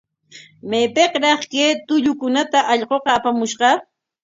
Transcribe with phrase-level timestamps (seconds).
[0.69, 3.69] ¿Maypikraq kay tullukunata allquqa apamushqa?